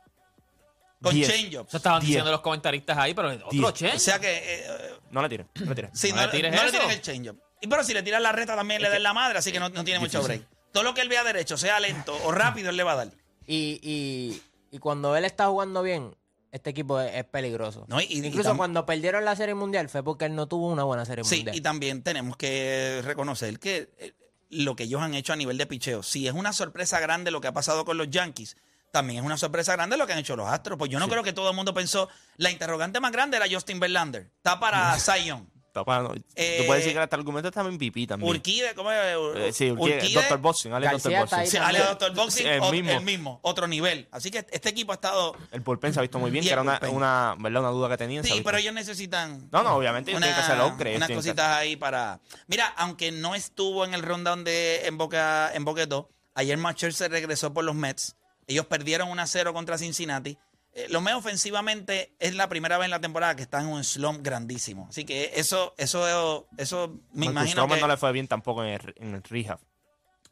[1.02, 1.28] con 10.
[1.28, 1.68] change-ups.
[1.68, 2.08] Eso estaban Diez.
[2.08, 3.94] diciendo los comentaristas ahí, pero otro change.
[3.96, 4.36] O sea que.
[4.42, 5.90] eh, No le tiren, no le tiren.
[5.94, 6.32] sí, No no, le no
[6.70, 7.40] tiren el change-up.
[7.60, 9.68] Y pero si le tiran la reta también le den la madre, así que no,
[9.68, 10.42] no tiene mucho break.
[10.72, 13.08] Todo lo que él vea derecho, sea lento o rápido, él le va a dar.
[13.46, 16.14] Y, y, y cuando él está jugando bien,
[16.52, 17.84] este equipo es, es peligroso.
[17.88, 21.04] No, y- Incluso cuando perdieron la Serie Mundial fue porque él no tuvo una buena
[21.04, 21.56] Serie Sí, Mundial.
[21.56, 24.12] y también tenemos que reconocer que eh,
[24.50, 27.40] lo que ellos han hecho a nivel de picheo, si es una sorpresa grande lo
[27.40, 28.56] que ha pasado con los Yankees,
[28.92, 30.78] también es una sorpresa grande lo que han hecho los Astros.
[30.78, 33.80] Pues yo no creo que todo el mundo pensó, la interrogante más grande era Justin
[33.80, 34.30] Verlander.
[34.36, 35.50] Está para Zion.
[35.68, 38.28] Está para- no, Eh, tú puedes decir que hasta el argumento está en pipí también.
[38.30, 38.98] Urquide, ¿cómo es?
[39.36, 40.38] Eh, sí, Urquide, Dr.
[40.38, 41.46] Boxing, Ale García ahí Boxing.
[41.46, 41.56] Sí.
[41.58, 42.14] Ale Dr.
[42.14, 42.90] Boxing, Sí, el o- mismo.
[42.90, 44.08] el mismo, otro nivel.
[44.10, 45.36] Así que este equipo ha estado...
[45.52, 47.60] El bullpen se ha visto muy bien, Y que era una, una, ¿verdad?
[47.62, 48.24] una duda que tenían.
[48.24, 49.48] Sí, pero ellos necesitan...
[49.52, 52.18] No, no, obviamente ellos tienen que hacer upgrade, Unas que- cositas ahí para...
[52.46, 56.94] Mira, aunque no estuvo en el rundown de en Boca, en Boca 2, ayer Macher
[56.94, 58.16] se regresó por los Mets.
[58.46, 60.38] Ellos perdieron 1-0 contra Cincinnati.
[60.78, 63.82] Eh, los Mets ofensivamente es la primera vez en la temporada que están en un
[63.84, 64.86] slump grandísimo.
[64.88, 67.80] Así que eso, eso, eso me Marcus imagino Stroman que...
[67.82, 69.58] no le fue bien tampoco en el, en el rehab.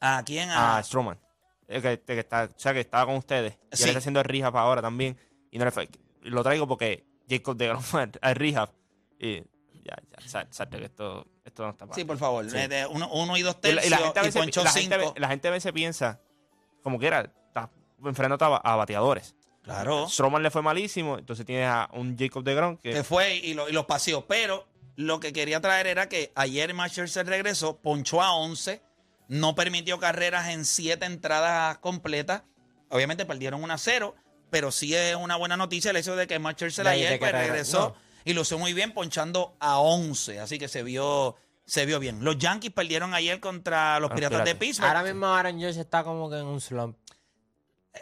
[0.00, 0.50] ¿A quién?
[0.50, 1.18] A A, Stroman.
[1.66, 3.54] El que, que está, o sea, que estaba con ustedes.
[3.72, 3.82] Y Sí.
[3.84, 5.18] él está haciendo el rehab ahora también.
[5.50, 5.88] Y no le fue.
[6.22, 8.70] Lo traigo porque Jacob de fue al- rehab.
[9.18, 9.38] Y
[9.84, 11.94] ya, ya, sa- salte que esto, esto no está para.
[11.96, 12.48] sí, por favor.
[12.48, 12.54] Sí.
[12.56, 14.70] mete Uno, uno y dos Y la, tercios y la gente a veces, ponchó la,
[14.70, 15.14] gente, cinco.
[15.16, 16.20] la gente a veces piensa,
[16.82, 17.68] como que era, estás
[18.04, 19.34] enfrentando a, a bateadores.
[19.66, 20.08] Claro.
[20.08, 23.52] Stroman le fue malísimo, entonces tienes a un Jacob de Grom que que fue y,
[23.54, 24.24] lo- y los paseó.
[24.26, 28.80] Pero lo que quería traer era que ayer Macher se regresó, ponchó a 11,
[29.28, 32.44] no permitió carreras en 7 entradas completas.
[32.90, 34.14] Obviamente perdieron 1 a 0,
[34.50, 37.88] pero sí es una buena noticia el hecho de que Macher de ayer pues, regresó
[37.88, 37.96] no.
[38.24, 40.38] y lo hizo muy bien ponchando a 11.
[40.38, 42.22] Así que se vio, se vio bien.
[42.24, 44.54] Los Yankees perdieron ayer contra los Los Piratas de.
[44.54, 44.86] Pittsburgh.
[44.86, 46.96] Ahora mismo Aaron Josh está como que en un slump.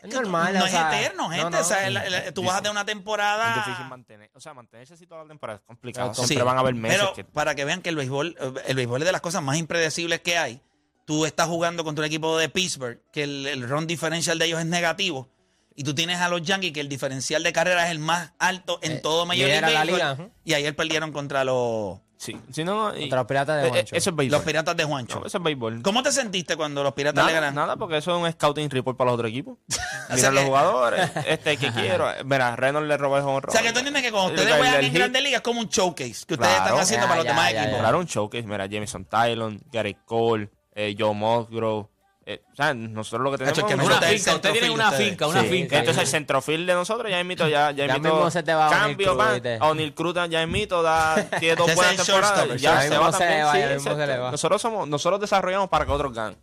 [0.02, 0.54] Es Que normal.
[0.54, 1.44] no o es eterno, gente.
[1.44, 1.60] no, no.
[1.60, 3.50] O sea, la- la- tú vas de una temporada.
[3.60, 4.30] es difícil mantener.
[4.34, 6.12] O sea, mantenerse así toda la temporada es complicado.
[6.14, 8.76] Siempre van a haber meses Pero que para que vean que el béisbol, eh, el
[8.76, 10.60] béisbol es de las cosas más impredecibles que hay.
[11.04, 14.60] Tú estás jugando contra un equipo de Pittsburgh, que el, el run differential de ellos
[14.60, 15.28] es negativo.
[15.76, 18.78] Y tú tienes a los Yankees, que el diferencial de carrera es el más alto
[18.80, 20.16] en Eh, todo Major League la liga.
[20.44, 23.70] Y ayer perdieron contra los, Sí, si no, y- Contra los Piratas de eh, eh,
[23.70, 23.96] Juancho.
[23.96, 24.38] Eso es béisbol.
[24.38, 25.20] los Piratas de Juancho.
[25.20, 25.82] No, eso es béisbol.
[25.82, 27.54] ¿Cómo te sentiste cuando los Piratas le Nada, ganan?
[27.54, 29.58] nada, porque eso es un scouting report para los otros equipos.
[29.68, 32.06] sea Miran los que- jugadores, este que quiero.
[32.24, 34.84] Mira, Reynolds le robó el home O sea, que tú entiendes que cuando ustedes juegan
[34.84, 36.64] en Grandes Ligas es como un showcase que ustedes Claro.
[36.64, 37.72] están haciendo Ya, para los ya, demás ya, equipos.
[37.76, 37.80] ya.
[37.80, 38.42] Claro, un showcase.
[38.46, 41.88] Mira, Jameson Tylon, Gary Cole, eh, Joe Musgrove.
[42.26, 44.70] Eh, o sea, nosotros lo que tenemos que es un Una Ustedes finca, ustedes tienen
[44.70, 45.08] una ustedes.
[45.10, 45.78] finca, una Sí, finca.
[45.78, 48.68] Entonces el centrofil de nosotros ya invito, ya, ya, Ya invito mismo se te va
[48.68, 49.20] O'Neal cambio,
[49.60, 53.38] a O'Neal Cruz ya invito, da, tiene dos buenas temporadas, ya se va se también,
[53.40, 54.06] le va, sí, ya mismo se exacto.
[54.06, 54.30] le va.
[54.30, 56.38] Nosotros somos, nosotros desarrollamos para que otros ganen.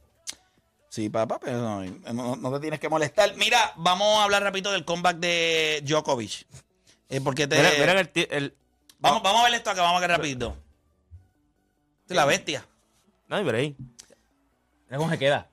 [0.90, 3.34] Sí, papá, pero no, no- no te tienes que molestar.
[3.38, 6.46] Mira, vamos a hablar rapidito del comeback de Djokovic.
[7.10, 7.56] Eh, porque te...
[7.56, 8.56] Miren, miren el, ti- el-
[9.00, 10.56] Vamos, vamos a ver esto acá, vamos a ver rapidito.
[12.02, 12.66] Esta es la bestia.
[13.28, 13.76] no hay break.
[13.80, 15.48] Mira cómo se queda.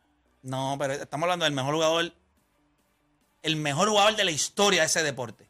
[0.48, 2.12] No, pero estamos hablando del mejor jugador,
[3.42, 5.46] el mejor jugador de la historia de ese deporte.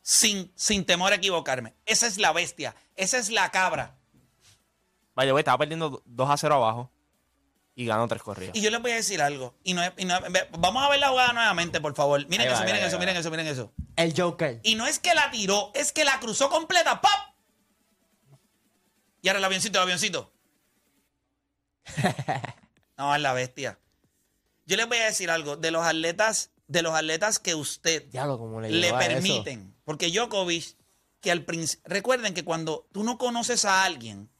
[0.00, 1.74] Sin, sin temor a equivocarme.
[1.84, 2.74] Esa es la bestia.
[2.96, 3.94] Esa es la cabra.
[5.14, 6.90] Vaya, güey, estaba perdiendo 2 a 0 abajo.
[7.76, 8.56] y ganó tres corridas.
[8.56, 9.54] Y yo les voy a decir algo.
[9.62, 10.06] Y no y
[10.58, 12.26] vamos a ver la jugada nuevamente, por favor.
[12.28, 13.72] Miren va, eso, miren va, eso, ahí miren eso, miren eso.
[13.96, 14.60] El Joker.
[14.62, 17.00] Y no es que la tiró, es que la cruzó completa.
[17.00, 17.10] ¡Pop!
[19.20, 20.32] Y ahora el avioncito, el avioncito.
[22.96, 23.78] No, es la bestia.
[24.66, 25.56] Yo les voy a decir algo.
[25.56, 28.98] De los atletas, de los atletas que usted Diablo, como le, eso.
[28.98, 29.74] permiten.
[29.84, 30.76] Porque Djokovic,
[31.20, 31.84] que al principio.
[31.86, 34.30] Recuerden que cuando tú no conoces a alguien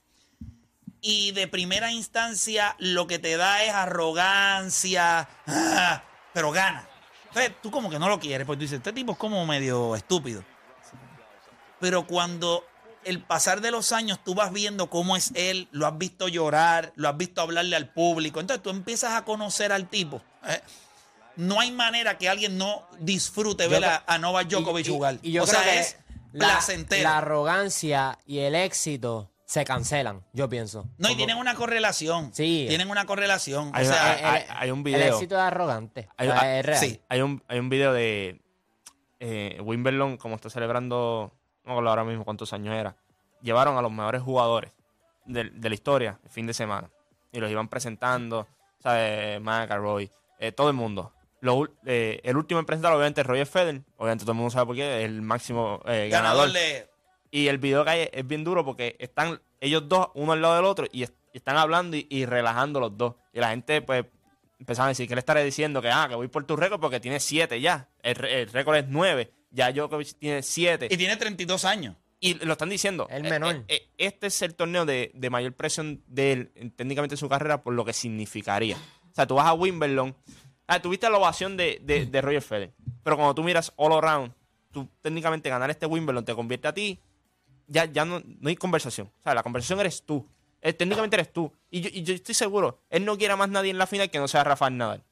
[1.01, 6.89] y de primera instancia lo que te da es arrogancia, ah, pero gana.
[7.27, 9.95] Entonces tú como que no lo quieres, porque tú dices, este tipo es como medio
[9.95, 10.43] estúpido.
[11.79, 12.65] Pero cuando
[13.05, 16.91] el pasar de los años tú vas viendo cómo es él, lo has visto llorar,
[16.95, 20.21] lo has visto hablarle al público, entonces tú empiezas a conocer al tipo.
[20.47, 20.61] ¿eh?
[21.37, 25.17] No hay manera que alguien no disfrute ver a, a Novak Djokovic Y- y- jugar.
[25.21, 25.97] y yo o creo sea, que es
[26.33, 27.03] la, placentero.
[27.03, 30.85] la arrogancia y el éxito se cancelan, yo pienso.
[30.97, 32.31] no, y Como- tienen una correlación.
[32.33, 32.65] Sí.
[32.67, 33.69] Tienen una correlación.
[33.73, 35.13] Hay o sea, hay- hay- hay un El video.
[35.13, 36.07] éxito es arrogante.
[36.17, 36.79] Hay- es real.
[36.79, 37.01] sí.
[37.09, 38.41] Hay un, hay un video de
[39.19, 41.31] eh, Wimbledon, como está celebrando,
[41.65, 42.95] no me acuerdo ahora mismo cuántos años era.
[43.41, 44.71] Llevaron a los mejores jugadores
[45.25, 46.89] de, de la historia el fin de semana.
[47.31, 48.47] Y los iban presentando,
[48.79, 49.41] ¿sabes?
[49.41, 51.11] McElroy, eh, todo el mundo.
[51.41, 53.81] Lo eh, el último en presentar, obviamente, es Roger Federer.
[53.97, 56.49] Obviamente todo el mundo sabe por qué, es el máximo eh, ganador.
[57.31, 60.55] Y el video que hay es bien duro porque están ellos dos, uno al lado
[60.55, 63.15] del otro, y, es- y están hablando y, y relajando los dos.
[63.33, 64.05] Y la gente, pues,
[64.59, 66.99] empezaron a decir que le estaré diciendo que, ah, que voy por tu récord porque
[67.01, 67.89] tiene siete ya.
[68.01, 69.31] El, el récord es nueve.
[69.55, 70.87] Ya Djokovic tiene siete.
[70.91, 71.95] Y tiene 32 años.
[72.19, 73.07] Y lo están diciendo.
[73.09, 73.55] El eh, menor.
[73.55, 77.17] eh, eh, este es el torneo de, de mayor presión de él, en- técnicamente en
[77.17, 78.75] su carrera, por lo que significaría.
[78.75, 80.15] O sea, tú vas a Wimbledon.
[80.67, 82.73] Ah, tuviste la ovación de, de, de Roger Federer.
[83.03, 84.33] Pero cuando tú miras all around,
[84.71, 86.99] tú técnicamente ganar este Wimbledon te convierte a ti.
[87.67, 89.07] Ya, ya no, no hay conversación.
[89.07, 90.27] O sea, la conversación eres tú.
[90.61, 91.51] Eh, técnicamente eres tú.
[91.69, 94.09] Y yo, y yo estoy seguro, él no quiere a más nadie en la final
[94.09, 95.03] que no sea Rafael Nadal.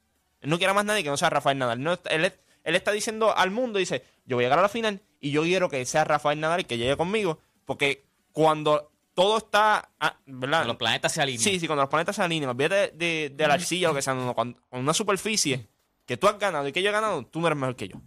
[0.41, 1.81] Él no quiere a más nadie que no sea Rafael Nadal.
[1.81, 4.69] No, él, es- él está diciendo al mundo, dice, yo voy a llegar a la
[4.69, 9.37] final y yo quiero que sea Rafael Nadal el que llegue conmigo, porque cuando todo
[9.37, 10.61] está, ah, ¿verdad?
[10.63, 11.43] Que los planetas se alinean.
[11.43, 13.95] Sí, sí, cuando los planetas se alinean, olvídate de, de- de la arcilla o lo
[13.95, 15.67] que sea, no, no, cuando- con una superficie
[16.05, 18.01] que tú has ganado y que yo he ganado, tú no eres mejor que yo.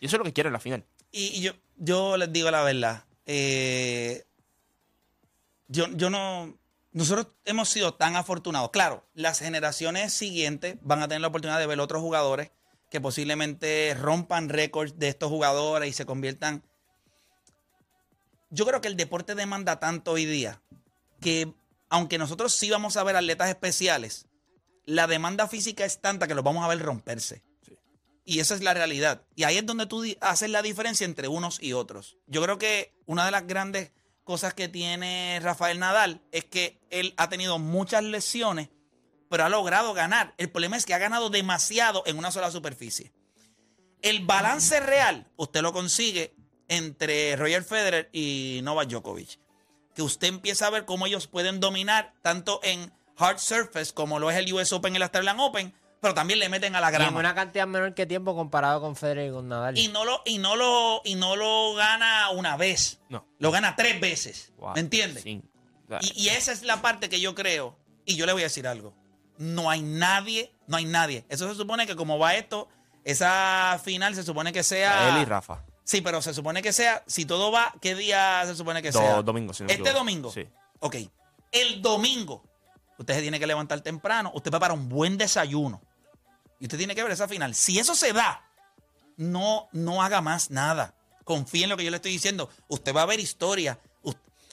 [0.00, 0.84] Y eso es lo que quiere en la final.
[1.10, 3.04] Y, y yo, yo les digo la verdad.
[3.26, 4.24] eh,
[5.68, 6.56] yo, yo no.
[6.92, 8.70] Nosotros hemos sido tan afortunados.
[8.70, 12.50] Claro, las generaciones siguientes van a tener la oportunidad de ver otros jugadores
[12.94, 16.62] que posiblemente rompan récords de estos jugadores y se conviertan.
[18.50, 20.62] Yo creo que el deporte demanda tanto hoy día
[21.20, 21.52] que,
[21.88, 24.28] aunque nosotros sí vamos a ver atletas especiales,
[24.86, 27.42] la demanda física es tanta que los vamos a ver romperse.
[28.24, 29.26] Y esa es la realidad.
[29.34, 32.16] Y ahí es donde tú haces la diferencia entre unos y otros.
[32.28, 33.90] Yo creo que una de las grandes
[34.22, 38.68] cosas que tiene Rafael Nadal es que él ha tenido muchas lesiones,
[39.34, 40.32] pero ha logrado ganar.
[40.38, 43.10] El problema es que ha ganado demasiado en una sola superficie.
[44.00, 46.36] El balance real usted lo consigue
[46.68, 49.40] entre Roger Federer y Novak Djokovic.
[49.92, 54.30] Que usted empieza a ver cómo ellos pueden dominar tanto en hard surface como lo
[54.30, 56.94] es el US Open y el Australian Open, pero también le meten a la Y
[56.94, 57.18] en grama.
[57.18, 59.76] una cantidad menor que tiempo comparado con Federer y con Nadal.
[59.76, 63.00] Y no lo, y no lo, y no lo gana una vez.
[63.08, 63.26] No.
[63.40, 64.52] Lo gana tres veces.
[64.58, 65.26] Wow, ¿Me entiendes?
[65.26, 65.42] Y,
[66.14, 67.76] y esa es la parte que yo creo.
[68.04, 68.94] Y yo le voy a decir algo.
[69.38, 71.24] No hay nadie, no hay nadie.
[71.28, 72.68] Eso se supone que como va esto,
[73.04, 75.08] esa final se supone que sea.
[75.16, 75.62] él y Rafa.
[75.84, 78.98] Sí, pero se supone que sea, si todo va, ¿qué día se supone que Do-
[79.00, 79.22] sea?
[79.22, 79.98] domingo, si no Este equivoco.
[79.98, 80.32] domingo.
[80.32, 80.48] Sí.
[80.80, 80.96] Ok.
[81.52, 82.42] El domingo,
[82.98, 85.82] usted se tiene que levantar temprano, usted prepara un buen desayuno.
[86.58, 87.54] Y usted tiene que ver esa final.
[87.54, 88.42] Si eso se da,
[89.16, 90.94] no, no haga más nada.
[91.24, 92.48] Confíe en lo que yo le estoy diciendo.
[92.68, 93.78] Usted va a ver historia.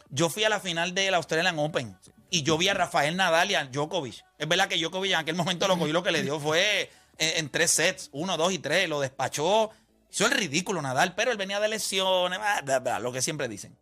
[0.09, 1.97] Yo fui a la final del Australian Open
[2.31, 4.23] y yo vi a Rafael Nadal y a Djokovic.
[4.39, 6.89] Es verdad que Djokovic en aquel momento lo cogió lo que le dio fue
[7.19, 8.89] en, en tres sets, uno, dos y tres.
[8.89, 9.69] Lo despachó.
[10.11, 13.47] Hizo el ridículo Nadal, pero él venía de lesiones, bla, bla, bla, lo que siempre
[13.47, 13.77] dicen.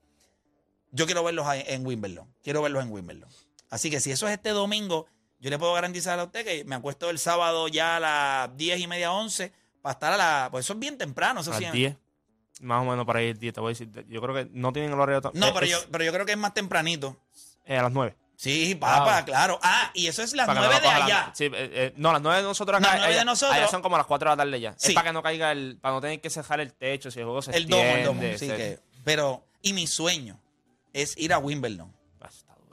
[0.91, 2.27] Yo quiero verlos en Wimbledon.
[2.43, 3.29] Quiero verlos en Wimbledon.
[3.69, 5.05] Así que si eso es este domingo,
[5.39, 8.79] yo le puedo garantizar a usted que me acuesto el sábado ya a las 10
[8.79, 10.47] y media, 11, para estar a la.
[10.51, 11.63] Pues eso es bien temprano, eso A sí.
[11.65, 11.95] las 10.
[12.61, 13.89] Más o menos para ir 10, te voy a decir.
[14.09, 15.31] Yo creo que no tienen el horario.
[15.35, 17.15] No, eh, pero es- yo, pero yo creo que es más tempranito.
[17.65, 18.15] eh, a las 9.
[18.41, 19.59] Sí, papá, claro.
[19.61, 21.31] Ah, y eso es las no 9 lo de la- allá.
[21.33, 22.87] sí, eh, eh, no, las 9 de nosotros acá.
[22.87, 23.57] Las nueve de allá- nosotros.
[23.57, 24.73] allá son como las 4 de la tarde ya.
[24.77, 24.87] Sí.
[24.87, 25.77] Es para que no caiga el.
[25.81, 28.21] Para no tener que cejar el techo si el juego se El domo, el domo.
[28.37, 30.39] Sí, que, pero, y mi sueño
[30.93, 31.93] es ir a Wimbledon.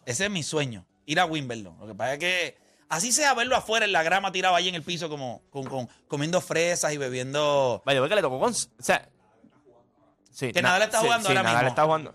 [0.05, 1.77] Ese es mi sueño, ir a Wimbledon.
[1.81, 4.77] Lo que pasa es que así sea verlo afuera en la grama tirado ahí en
[4.77, 7.83] el piso como con, con- comiendo fresas y bebiendo.
[7.85, 8.53] Vaya, ve que le tocó con.
[8.53, 9.09] O sea.
[10.31, 11.69] Sí, Que Nadal está jugando sí, ahora Nadal mismo.
[11.71, 12.15] está jugando.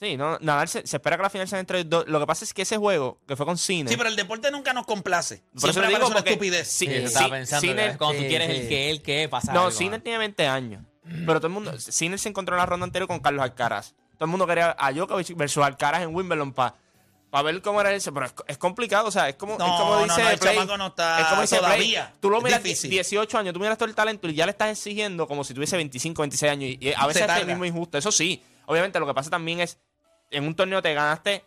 [0.00, 2.06] Sí, no, Nadal se, se espera que la final sea entre dos.
[2.06, 3.90] Lo que pasa es que ese juego, que fue con Cine.
[3.90, 5.42] Sí, pero el deporte nunca nos complace.
[5.54, 6.68] Por eso Siempre le digo una estupidez.
[6.68, 7.60] Sí, Sí, eso sí, estaba pensando.
[7.66, 8.56] Sinner- que cuando sí, tú quieres sí.
[8.62, 10.02] el que, el que, pasa No, Sinner ¿no?
[10.04, 10.84] tiene 20 años.
[11.04, 11.78] Pero todo el mundo.
[11.80, 13.94] Sinner se encontró en la ronda anterior con Carlos Alcaraz.
[14.14, 16.74] Todo el mundo quería a Djokovic versus Alcaraz en Wimbledon para
[17.44, 18.12] ver cómo era ese.
[18.12, 20.38] Pero es, es complicado, o sea, es como, es No, como no, dice no, el
[20.38, 20.54] Play.
[20.56, 22.06] chamaco no está es como dice todavía.
[22.08, 22.18] Play.
[22.20, 22.90] Tú lo miras difícil.
[22.90, 25.76] 18 años, tú miras todo el talento y ya le estás exigiendo como si tuviese
[25.76, 26.70] 25, 26 años.
[26.70, 27.98] Y, y a veces es el mismo injusto.
[27.98, 29.78] Eso sí, obviamente lo que pasa también es.
[30.30, 31.44] En un torneo te ganaste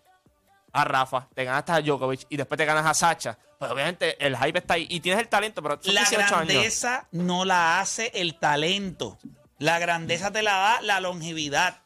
[0.73, 3.37] a Rafa, te ganaste a Djokovic y después te ganas a Sacha.
[3.59, 4.87] Pues obviamente el hype está ahí.
[4.89, 6.47] Y tienes el talento, pero son La 18 años.
[6.47, 9.17] grandeza no la hace el talento.
[9.59, 11.81] La grandeza te la da la longevidad.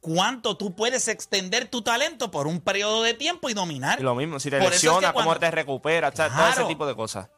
[0.00, 4.00] ¿Cuánto tú puedes extender tu talento por un periodo de tiempo y dominar?
[4.00, 6.64] Y lo mismo, si te Por eso es que lesionas, cómo te recuperas, todo ese
[6.64, 7.30] tipo de cosas.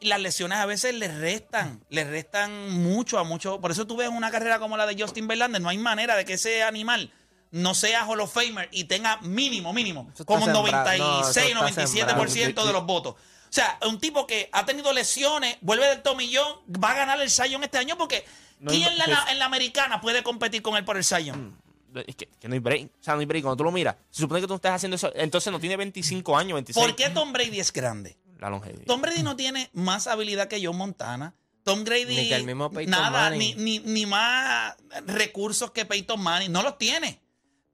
[0.00, 3.60] Las lesiones a veces les restan, les restan mucho a mucho.
[3.60, 6.24] Por eso tú ves una carrera como la de Justin Verlander, no hay manera de
[6.24, 7.12] que ese animal
[7.54, 10.98] no sea Hall of Famer y tenga mínimo, mínimo, como un sembrado.
[10.98, 12.72] 96, No, eso está 97% de sembrado.
[12.72, 13.14] los votos.
[13.14, 13.18] O
[13.54, 17.62] sea, un tipo que ha tenido lesiones, vuelve del tomillón, va a ganar el Sayón
[17.62, 18.24] este año porque
[18.58, 21.56] No ¿quién en la, en la americana puede competir con él por el Sayón?
[21.94, 22.86] Es que, que no hay break.
[22.86, 23.44] O sea, no hay break.
[23.44, 25.12] Cuando tú lo miras, se supone que tú estás haciendo eso.
[25.14, 26.84] Entonces no tiene 25 años, 26.
[26.84, 28.16] ¿Por qué Tom Brady es grande?
[28.40, 28.86] La longevidad.
[28.86, 31.34] Tom Brady no tiene más habilidad que John Montana.
[31.62, 32.16] Tom Brady.
[32.16, 34.74] Ni que el mismo Peyton Nada, ni, ni, ni más
[35.06, 36.50] recursos que Peyton Manning.
[36.50, 37.20] No los tiene.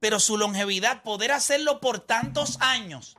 [0.01, 3.17] Pero su longevidad, poder hacerlo por tantos años.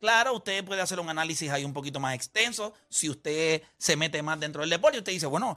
[0.00, 2.72] Claro, usted puede hacer un análisis ahí un poquito más extenso.
[2.88, 5.56] Si usted se mete más dentro del deporte, usted dice, bueno,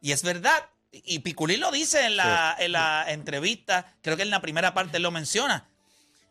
[0.00, 0.68] y es verdad.
[0.92, 4.98] Y Piculín lo dice en la, en la entrevista, creo que en la primera parte
[4.98, 5.68] él lo menciona.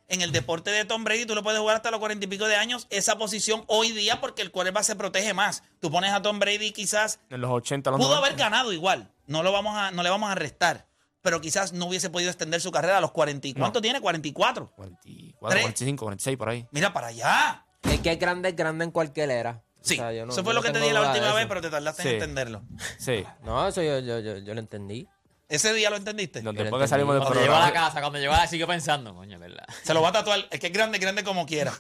[0.08, 2.46] En el deporte de Tom Brady tú lo puedes jugar hasta los cuarenta y pico
[2.46, 5.64] de años, esa posición hoy día porque el quarterback se protege más.
[5.80, 8.28] Tú pones a Tom Brady quizás En los 80, los pudo 90.
[8.28, 10.86] haber ganado igual, no, lo vamos a, no le vamos a restar,
[11.22, 13.48] pero quizás no hubiese podido extender su carrera a los 40.
[13.48, 14.02] y- ¿Cuánto tiene?
[14.02, 14.72] 44.
[14.76, 15.62] 44, Tres.
[15.64, 16.68] 45, 46 por ahí.
[16.72, 17.66] Mira para allá.
[17.84, 19.64] El que es grande es grande en cualquier era.
[19.82, 21.00] Sí, O sea, yo no- eso yo fue no lo que te tengo dije la
[21.00, 21.36] duda de última eso.
[21.38, 22.08] vez, pero te tardaste Sí.
[22.10, 22.64] en entenderlo.
[23.00, 23.24] Sí.
[23.44, 25.08] No, eso yo, yo, yo, yo lo entendí.
[25.50, 26.42] Ese día lo entendiste.
[26.44, 27.88] No, después que salimos del Cuando llegó a la programa.
[27.88, 29.66] casa, cuando llegó a la siguió pensando, coño, ¿verdad?
[29.84, 30.48] Se lo va a tatuar.
[30.50, 31.74] Es que es grande, grande como quiera.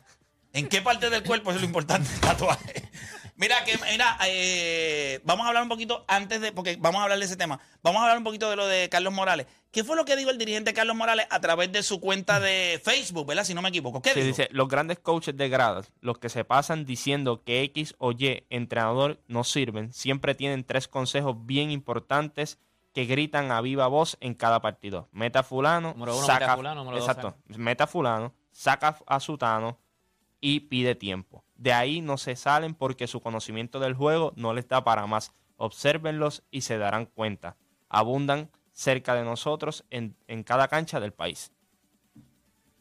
[0.53, 2.89] ¿En qué parte del cuerpo es lo importante el tatuaje?
[3.41, 7.17] Mira, que, mira, eh, vamos a hablar un poquito antes de, porque vamos a hablar
[7.17, 7.59] de ese tema.
[7.81, 9.47] Vamos a hablar un poquito de lo de Carlos Morales.
[9.71, 12.79] ¿Qué fue lo que dijo el dirigente Carlos Morales a través de su cuenta de
[12.83, 13.43] Facebook, ¿verdad?
[13.43, 13.99] Si no me equivoco.
[13.99, 14.27] ¿Qué Sí, dijo?
[14.27, 18.45] dice, los grandes coaches de gradas, los que se pasan diciendo que X o Y
[18.51, 22.59] entrenador no sirven, siempre tienen tres consejos bien importantes
[22.93, 25.09] que gritan a viva voz en cada partido.
[25.13, 28.35] Meta a fulano, Número uno, saca, meta a fulano, número dos, exacto, meta a fulano,
[28.51, 29.79] saca a sutano
[30.39, 31.43] y pide tiempo.
[31.61, 35.31] De ahí no se salen porque su conocimiento del juego no les da para más.
[35.57, 37.55] Obsérvenlos y se darán cuenta.
[37.87, 41.51] Abundan cerca de nosotros en, en cada cancha del país.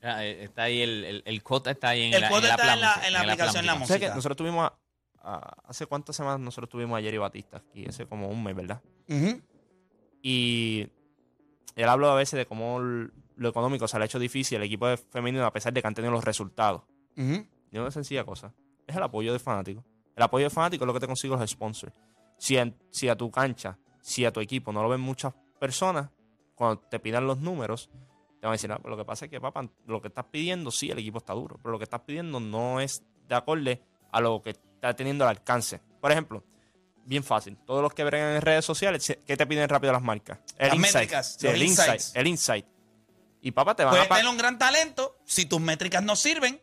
[0.01, 2.49] Ya, eh, Está ahí el, el, el quote está ahí en El la, quote en
[2.49, 4.15] la está en la- plan- en la aplicación, en la plan- música.
[4.15, 4.79] Nosotros tuvimos a-
[5.23, 8.81] a- hace cuántas semanas nosotros tuvimos a Jerry Batista aquí, hace como un mes, ¿verdad?
[10.23, 10.89] Y
[11.77, 14.87] él habló a veces de cómo lo económico se le ha hecho difícil al equipo
[14.87, 16.83] de femenino a pesar de que han tenido los resultados.
[17.17, 18.55] Y una sencilla cosa,
[18.91, 19.85] es el apoyo del fanático.
[20.17, 21.93] El apoyo del fanático es lo que te consigue los sponsors.
[22.39, 26.11] Si, en- si a tu cancha, si a tu equipo no lo ven muchas personas,
[26.55, 27.91] cuando te pidan los números,
[28.41, 30.25] te van a decir, ah, pero lo que pasa es que, papá, lo que estás
[30.31, 33.83] pidiendo, sí, el equipo está duro, pero lo que estás pidiendo no es de acorde
[34.13, 35.81] a lo que está teniendo al alcance.
[36.01, 36.43] Por ejemplo,
[37.05, 40.39] bien fácil, todos los que bregan en redes sociales, ¿qué te piden rápido las marcas?
[40.57, 40.95] El Las insight.
[40.95, 42.01] métricas, Sí, el insight.
[42.15, 42.67] El insight.
[43.43, 44.23] Y papá, te van Puedes a pagar.
[44.23, 46.61] tener un gran talento, si tus métricas no sirven,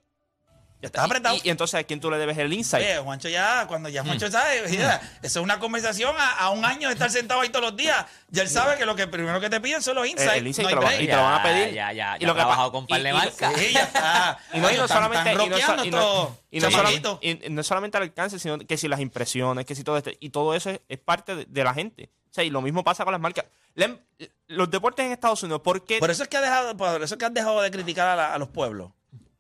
[0.82, 1.36] ya estás apretado.
[1.38, 2.86] Y, y entonces, ¿a quién tú le debes el insight?
[2.86, 6.64] Oye, Juancho ya, cuando ya Juancho sabe, mira, eso es una conversación a, a un
[6.66, 8.06] año de estar sentado ahí todos los días.
[8.30, 10.36] Ya él sabe que lo que primero que te piden son los insights.
[10.36, 11.02] el insight no hay te lo va- break.
[11.04, 11.74] y te lo van a pedir.
[11.74, 12.28] Ya, ya, Y ya.
[12.28, 13.54] lo ha que pa- trabajado con par de y- y- marcas.
[13.58, 14.40] Sí, ya está.
[14.54, 15.44] Y no, y solamente, y no,
[15.86, 19.74] y no- y solamente- y no solamente al alcance, sino que si las impresiones, que
[19.76, 22.12] si todo esto, y todo eso es, es parte de, de la gente.
[22.30, 23.46] O sea, y lo mismo pasa con las marcas.
[23.74, 24.00] Le-
[24.48, 25.98] los deportes en Estados Unidos, ¿por qué?
[26.00, 28.16] Por eso es que, ha dejado, por eso es que has dejado de criticar a,
[28.16, 28.92] la- a los pueblos.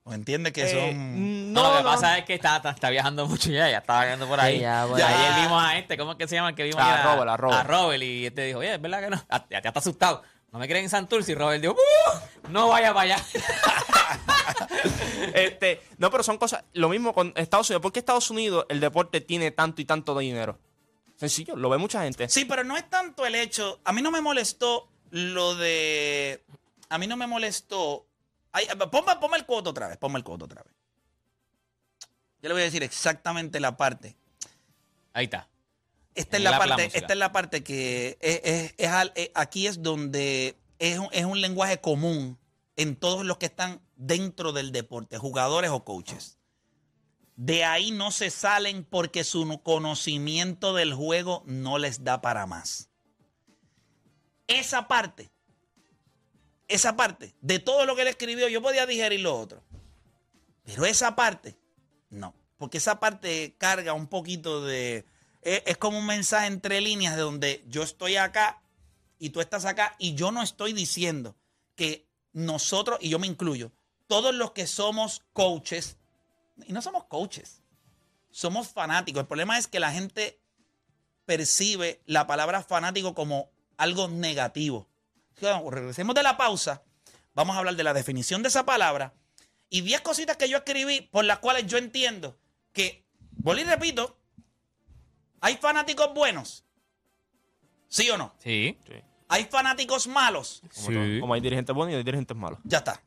[0.09, 1.51] O entiende que Eh, son...
[1.53, 1.89] No, lo que no.
[1.95, 4.55] pata es que está, está, está viajando mucho ya, ya estaba viajando por ahí.
[4.55, 5.05] Sí, ya, bueno.
[5.05, 6.49] Y ayer vimos a este, ¿cómo es que se llama?
[6.49, 7.05] El que vimos A ayer?
[7.05, 7.59] Robert, a Robert.
[7.59, 9.17] A Robert, y este dijo, oye, es verdad que no.
[9.29, 10.23] Ya, ya está asustado.
[10.51, 11.33] No me creen en Santurce.
[11.33, 13.23] Y Robert dijo, "Uh, no vaya para allá.
[15.33, 16.63] Este, no, pero son cosas.
[16.73, 17.81] Lo mismo con Estados Unidos.
[17.81, 20.57] ¿Por qué Estados Unidos el deporte tiene tanto y tanto dinero?
[21.17, 22.29] Sencillo, lo ve mucha gente.
[22.29, 23.79] Sí, pero no es tanto el hecho.
[23.83, 26.43] A mí no me molestó lo de.
[26.89, 28.05] A mí no me molestó.
[28.57, 29.97] Ay, ponme, ponme el coto otra vez.
[29.97, 30.73] Ponme el coto otra vez.
[32.41, 34.15] Yo le voy a decir exactamente la parte.
[35.13, 35.47] Ahí está.
[36.15, 39.67] Esta es la, parte, esta es la parte que es, es- es al- eh, aquí
[39.67, 42.37] es donde un, es un lenguaje común
[42.75, 46.37] en todos los que están dentro del deporte, jugadores o coaches.
[47.35, 52.89] De ahí no se salen porque su conocimiento del juego no les da para más.
[54.47, 55.29] Esa parte,
[56.67, 59.63] esa parte, de todo lo que él escribió, yo podía digerir lo otro.
[60.63, 61.57] Pero esa parte,
[62.09, 62.33] no.
[62.57, 65.05] Porque esa parte carga un poquito de...
[65.41, 68.61] Es, es como un mensaje entre líneas de donde yo estoy acá
[69.19, 71.35] y tú estás acá y yo no estoy diciendo
[71.75, 73.71] que nosotros, y yo me incluyo,
[74.07, 75.97] todos los que somos coaches,
[76.65, 77.61] y no somos coaches,
[78.31, 79.21] somos fanáticos.
[79.21, 80.39] El problema es que la gente
[81.25, 84.87] percibe la palabra fanático como algo negativo.
[85.39, 86.83] Regresemos de la pausa,
[87.33, 89.13] vamos a hablar de la definición de esa palabra
[89.69, 92.37] y 10 cositas que yo escribí por las cuales yo entiendo
[92.73, 94.17] que, volví y repito,
[95.41, 96.63] hay fanáticos buenos.
[97.87, 98.33] ¿Sí o no?
[98.39, 98.77] Sí.
[98.85, 98.93] Sí.
[99.29, 100.61] Hay fanáticos malos.
[100.73, 101.19] Todo.
[101.19, 102.59] Como hay dirigentes buenos y hay dirigentes malos.
[102.63, 103.01] Ya está.